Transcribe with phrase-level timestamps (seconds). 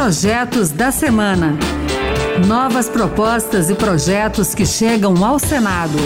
[0.00, 1.58] Projetos da Semana.
[2.46, 5.98] Novas propostas e projetos que chegam ao Senado.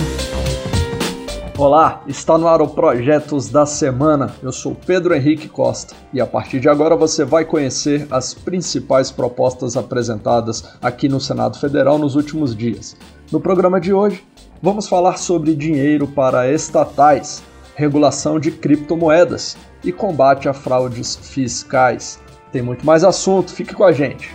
[1.59, 4.35] Olá, está no ar o Projetos da Semana.
[4.43, 9.11] Eu sou Pedro Henrique Costa e a partir de agora você vai conhecer as principais
[9.11, 12.97] propostas apresentadas aqui no Senado Federal nos últimos dias.
[13.31, 14.25] No programa de hoje,
[14.63, 17.43] vamos falar sobre dinheiro para estatais,
[17.75, 22.22] regulação de criptomoedas e combate a fraudes fiscais.
[22.53, 24.31] Tem muito mais assunto, fique com a gente.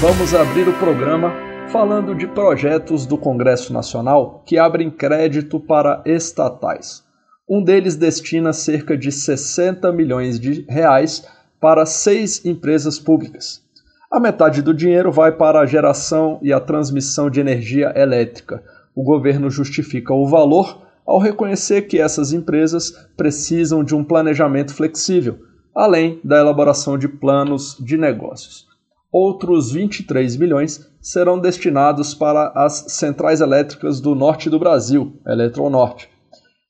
[0.00, 1.34] Vamos abrir o programa
[1.70, 7.04] falando de projetos do Congresso Nacional que abrem crédito para estatais.
[7.46, 11.28] Um deles destina cerca de 60 milhões de reais
[11.60, 13.62] para seis empresas públicas.
[14.10, 18.62] A metade do dinheiro vai para a geração e a transmissão de energia elétrica.
[18.94, 25.38] O governo justifica o valor ao reconhecer que essas empresas precisam de um planejamento flexível,
[25.74, 28.66] além da elaboração de planos de negócios.
[29.12, 36.10] Outros 23 milhões serão destinados para as centrais elétricas do norte do Brasil, Eletronorte.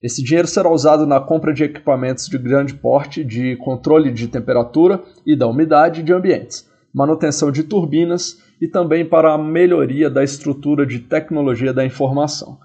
[0.03, 5.03] Esse dinheiro será usado na compra de equipamentos de grande porte de controle de temperatura
[5.25, 10.87] e da umidade de ambientes, manutenção de turbinas e também para a melhoria da estrutura
[10.87, 12.59] de tecnologia da informação.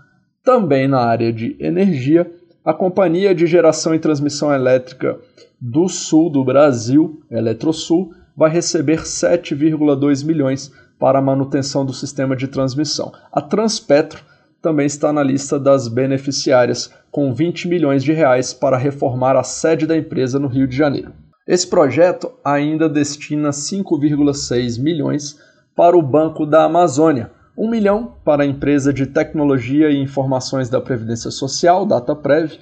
[0.44, 2.30] Também na área de energia,
[2.66, 5.20] a Companhia de Geração e Transmissão Elétrica
[5.60, 12.48] do Sul do Brasil, Eletrosul, vai receber 7,2 milhões para a manutenção do sistema de
[12.48, 13.12] transmissão.
[13.32, 14.24] A Transpetro
[14.62, 19.86] também está na lista das beneficiárias, com 20 milhões de reais para reformar a sede
[19.86, 21.14] da empresa no Rio de Janeiro.
[21.48, 25.40] Esse projeto ainda destina 5,6 milhões
[25.76, 30.80] para o Banco da Amazônia, 1 milhão para a empresa de tecnologia e informações da
[30.80, 32.58] Previdência Social, DataPrev,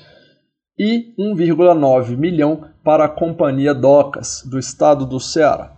[0.77, 5.73] e 1,9 milhão para a Companhia Docas, do estado do Ceará.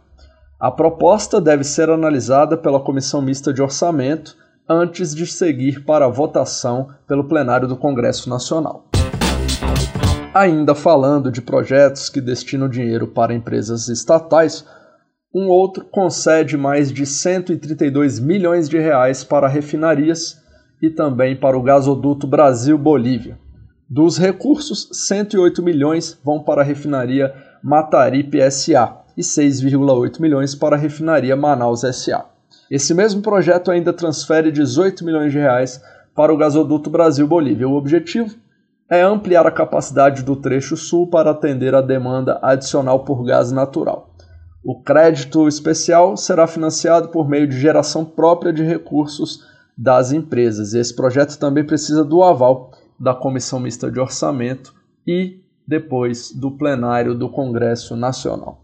[0.60, 4.38] A proposta deve ser analisada pela Comissão Mista de Orçamento
[4.70, 8.86] antes de seguir para a votação pelo plenário do Congresso Nacional.
[10.34, 14.64] Ainda falando de projetos que destinam dinheiro para empresas estatais,
[15.34, 20.42] um outro concede mais de 132 milhões de reais para refinarias
[20.82, 23.40] e também para o gasoduto Brasil-Bolívia.
[23.90, 27.34] Dos recursos, 108 milhões vão para a refinaria
[27.64, 32.26] Mataripe SA e 6,8 milhões para a refinaria Manaus SA.
[32.70, 35.82] Esse mesmo projeto ainda transfere 18 milhões de reais
[36.14, 37.70] para o gasoduto Brasil-Bolívia.
[37.70, 38.36] O objetivo
[38.90, 44.11] é ampliar a capacidade do trecho sul para atender a demanda adicional por gás natural.
[44.64, 49.44] O crédito especial será financiado por meio de geração própria de recursos
[49.76, 50.76] das empresas.
[50.76, 54.72] Esse projeto também precisa do aval da Comissão Mista de Orçamento
[55.08, 58.62] e depois do plenário do Congresso Nacional.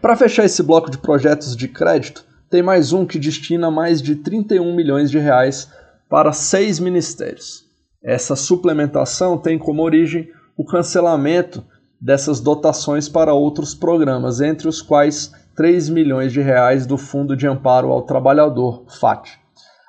[0.00, 4.16] Para fechar esse bloco de projetos de crédito, tem mais um que destina mais de
[4.16, 5.70] 31 milhões de reais
[6.08, 7.66] para seis ministérios.
[8.02, 11.62] Essa suplementação tem como origem o cancelamento
[12.00, 17.46] dessas dotações para outros programas, entre os quais 3 milhões de reais do Fundo de
[17.46, 19.38] Amparo ao Trabalhador, FAT.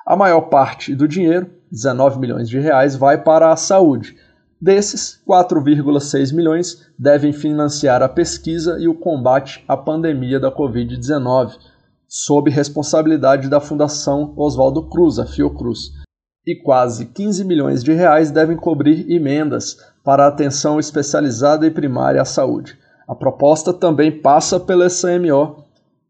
[0.06, 4.18] A maior parte do dinheiro 19 milhões de reais, vai para a saúde.
[4.60, 11.54] Desses, 4,6 milhões devem financiar a pesquisa e o combate à pandemia da Covid-19,
[12.08, 15.92] sob responsabilidade da Fundação Oswaldo Cruz, a Fiocruz.
[16.46, 22.22] E quase 15 milhões de reais devem cobrir emendas para a atenção especializada e primária
[22.22, 22.78] à saúde.
[23.08, 25.66] A proposta também passa pela SMO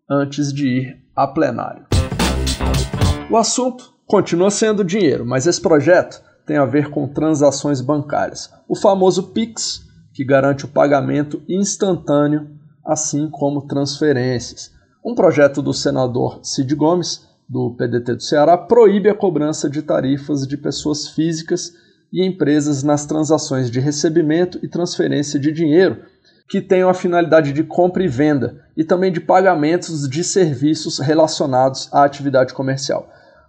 [0.10, 1.86] antes de ir a plenário.
[3.30, 8.52] O assunto Continua sendo dinheiro, mas esse projeto tem a ver com transações bancárias.
[8.68, 12.50] O famoso Pix, que garante o pagamento instantâneo,
[12.86, 14.70] assim como transferências.
[15.02, 20.46] Um projeto do senador Cid Gomes, do PDT do Ceará, proíbe a cobrança de tarifas
[20.46, 21.72] de pessoas físicas
[22.12, 26.04] e empresas nas transações de recebimento e transferência de dinheiro
[26.52, 31.88] que tenham a finalidade de compra e venda, e também de pagamentos de serviços relacionados
[31.94, 33.08] à atividade comercial.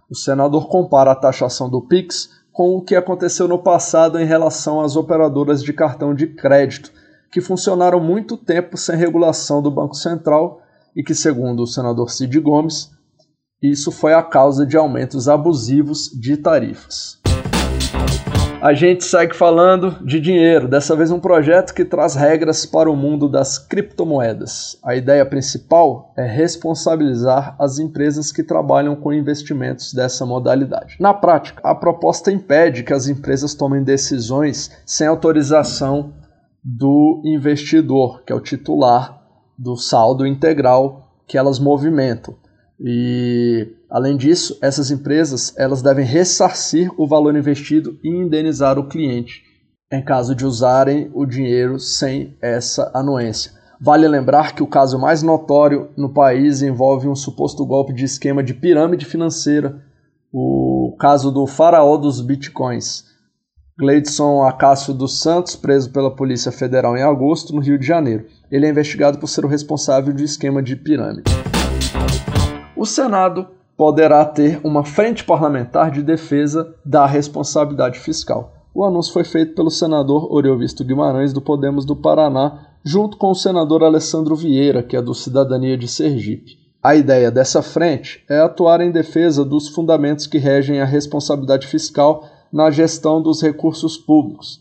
[0.09, 4.79] O senador compara a taxação do PIX com o que aconteceu no passado em relação
[4.79, 6.93] às operadoras de cartão de crédito,
[7.29, 10.61] que funcionaram muito tempo sem regulação do Banco Central
[10.95, 12.89] e que, segundo o senador Cid Gomes,
[13.61, 17.19] isso foi a causa de aumentos abusivos de tarifas.
[18.63, 22.95] A gente segue falando de dinheiro, dessa vez um projeto que traz regras para o
[22.95, 24.79] mundo das criptomoedas.
[24.81, 30.95] A ideia principal é responsabilizar as empresas que trabalham com investimentos dessa modalidade.
[30.97, 36.13] Na prática, a proposta impede que as empresas tomem decisões sem autorização
[36.63, 39.21] do investidor, que é o titular
[39.59, 42.33] do saldo integral que elas movimentam.
[42.79, 49.53] E além disso, essas empresas elas devem ressarcir o valor investido e indenizar o cliente
[49.93, 53.51] em caso de usarem o dinheiro sem essa anuência.
[53.79, 58.41] Vale lembrar que o caso mais notório no país envolve um suposto golpe de esquema
[58.41, 59.83] de pirâmide financeira,
[60.31, 63.05] o caso do faraó dos bitcoins.
[63.77, 68.25] Gleidson Acácio dos Santos, preso pela Polícia Federal em agosto, no Rio de Janeiro.
[68.49, 71.31] Ele é investigado por ser o responsável de esquema de pirâmide.
[72.83, 73.47] O Senado
[73.77, 78.51] poderá ter uma frente parlamentar de defesa da responsabilidade fiscal.
[78.75, 83.35] O anúncio foi feito pelo senador Oriovisto Guimarães, do Podemos do Paraná, junto com o
[83.35, 86.57] senador Alessandro Vieira, que é do Cidadania de Sergipe.
[86.83, 92.25] A ideia dessa frente é atuar em defesa dos fundamentos que regem a responsabilidade fiscal
[92.51, 94.59] na gestão dos recursos públicos.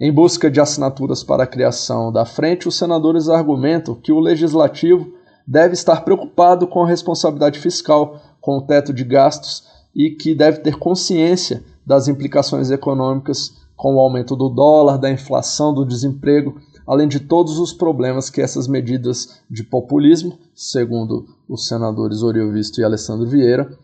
[0.00, 5.21] Em busca de assinaturas para a criação da frente, os senadores argumentam que o legislativo
[5.46, 10.58] deve estar preocupado com a responsabilidade fiscal, com o teto de gastos e que deve
[10.58, 17.08] ter consciência das implicações econômicas com o aumento do dólar, da inflação, do desemprego, além
[17.08, 23.26] de todos os problemas que essas medidas de populismo, segundo os senadores Oriovisto e Alessandro
[23.26, 23.76] Vieira,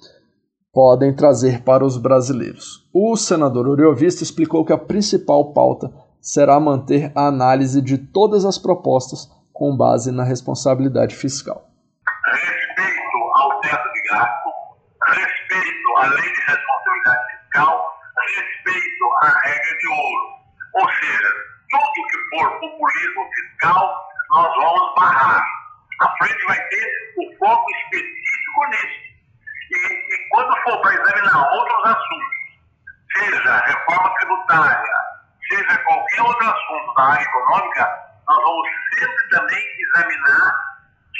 [0.72, 2.86] podem trazer para os brasileiros.
[2.92, 8.58] O senador Oriovisto explicou que a principal pauta será manter a análise de todas as
[8.58, 9.28] propostas
[9.58, 11.68] com base na responsabilidade fiscal.
[12.30, 14.50] Respeito ao teto de gasto,
[15.08, 20.38] respeito à lei de responsabilidade fiscal, respeito à regra de ouro.
[20.74, 21.28] Ou seja,
[21.70, 25.42] tudo que for populismo fiscal, nós vamos barrar.
[26.02, 26.86] A frente vai ter
[27.18, 29.08] o foco específico nisso.
[29.72, 32.38] E, e quando for para examinar outros assuntos,
[33.16, 34.94] seja reforma tributária,
[35.48, 38.68] seja qualquer outro assunto da área econômica, nós vamos
[38.98, 40.52] sempre também examinar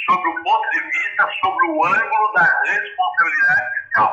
[0.05, 4.11] sobre o ponto de vista, sobre o ângulo da responsabilidade fiscal.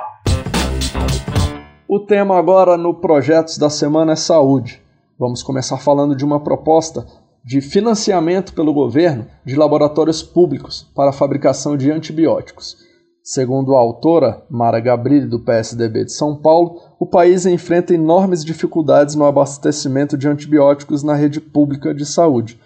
[1.89, 4.81] O tema agora no Projetos da Semana é Saúde.
[5.19, 7.05] Vamos começar falando de uma proposta
[7.45, 12.77] de financiamento pelo governo de laboratórios públicos para a fabricação de antibióticos.
[13.25, 19.17] Segundo a autora, Mara Gabrilli, do PSDB de São Paulo, o país enfrenta enormes dificuldades
[19.17, 22.61] no abastecimento de antibióticos na rede pública de saúde.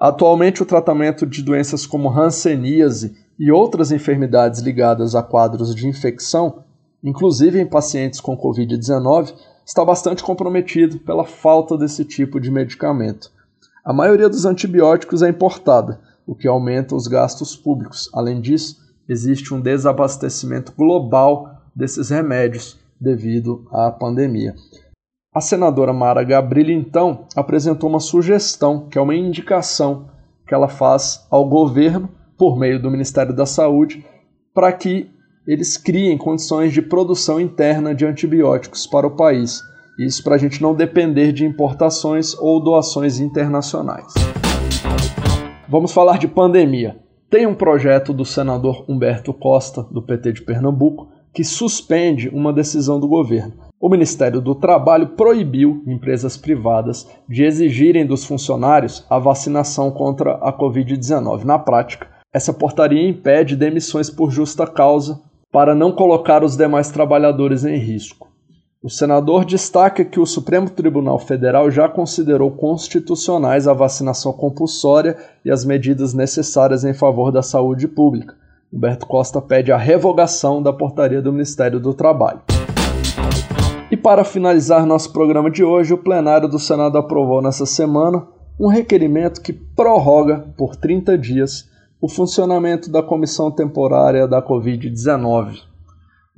[0.00, 6.64] Atualmente, o tratamento de doenças como hanseníase e outras enfermidades ligadas a quadros de infecção,
[7.04, 9.34] inclusive em pacientes com Covid-19,
[9.66, 13.30] está bastante comprometido pela falta desse tipo de medicamento.
[13.84, 18.08] A maioria dos antibióticos é importada, o que aumenta os gastos públicos.
[18.14, 24.54] Além disso, existe um desabastecimento global desses remédios devido à pandemia.
[25.32, 30.08] A senadora Mara Gabrilli, então, apresentou uma sugestão, que é uma indicação
[30.44, 34.04] que ela faz ao governo, por meio do Ministério da Saúde,
[34.52, 35.08] para que
[35.46, 39.60] eles criem condições de produção interna de antibióticos para o país.
[40.00, 44.12] Isso para a gente não depender de importações ou doações internacionais.
[45.68, 46.98] Vamos falar de pandemia.
[47.30, 52.98] Tem um projeto do senador Humberto Costa, do PT de Pernambuco, que suspende uma decisão
[52.98, 53.69] do governo.
[53.82, 60.52] O Ministério do Trabalho proibiu empresas privadas de exigirem dos funcionários a vacinação contra a
[60.52, 61.44] Covid-19.
[61.44, 65.18] Na prática, essa portaria impede demissões por justa causa
[65.50, 68.28] para não colocar os demais trabalhadores em risco.
[68.82, 75.50] O senador destaca que o Supremo Tribunal Federal já considerou constitucionais a vacinação compulsória e
[75.50, 78.34] as medidas necessárias em favor da saúde pública.
[78.70, 82.42] Humberto Costa pede a revogação da portaria do Ministério do Trabalho.
[83.90, 88.24] E para finalizar nosso programa de hoje, o plenário do Senado aprovou nessa semana
[88.58, 91.68] um requerimento que prorroga por 30 dias
[92.00, 95.62] o funcionamento da comissão temporária da Covid-19.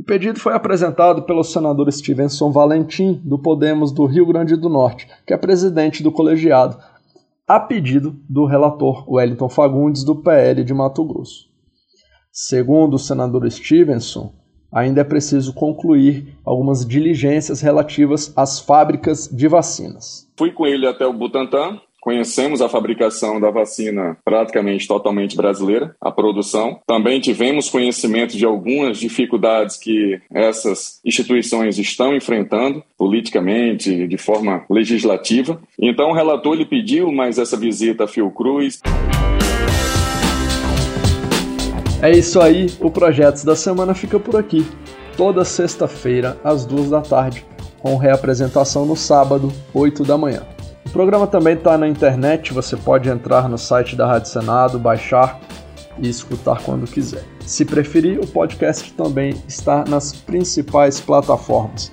[0.01, 5.07] O pedido foi apresentado pelo senador Stevenson Valentim, do Podemos do Rio Grande do Norte,
[5.27, 6.79] que é presidente do colegiado,
[7.47, 11.51] a pedido do relator Wellington Fagundes, do PL de Mato Grosso.
[12.33, 14.33] Segundo o senador Stevenson,
[14.73, 20.29] ainda é preciso concluir algumas diligências relativas às fábricas de vacinas.
[20.37, 26.11] Fui com ele até o Butantan, Conhecemos a fabricação da vacina praticamente totalmente brasileira, a
[26.11, 26.81] produção.
[26.85, 35.63] Também tivemos conhecimento de algumas dificuldades que essas instituições estão enfrentando politicamente, de forma legislativa.
[35.81, 38.81] Então o relator lhe pediu mais essa visita a Fiocruz.
[42.03, 44.67] É isso aí, o Projetos da Semana fica por aqui.
[45.17, 47.47] Toda sexta-feira, às duas da tarde,
[47.79, 50.43] com reapresentação no sábado, 8 da manhã.
[50.85, 55.39] O programa também está na internet, você pode entrar no site da Rádio Senado, baixar
[55.97, 57.23] e escutar quando quiser.
[57.47, 61.93] Se preferir, o podcast também está nas principais plataformas.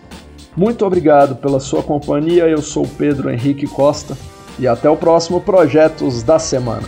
[0.58, 2.48] Muito obrigado pela sua companhia.
[2.48, 4.18] Eu sou Pedro Henrique Costa
[4.58, 6.88] e até o próximo Projetos da Semana.